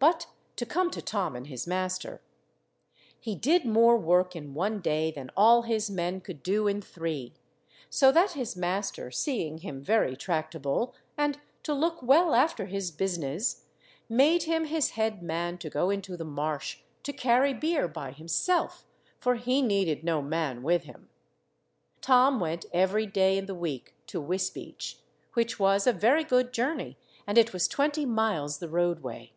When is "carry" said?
17.12-17.52